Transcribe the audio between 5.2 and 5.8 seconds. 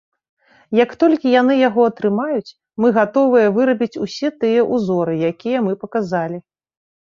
якія